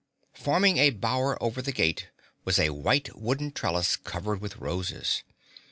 [0.33, 2.09] Forming a bower over the gate
[2.43, 5.21] was a white wooden trellis covered with roses.